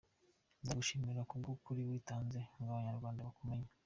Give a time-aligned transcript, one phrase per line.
[0.63, 3.67] Ndagushimiye kubw, ukuri witanze ngo abanyarwanda bakumenye.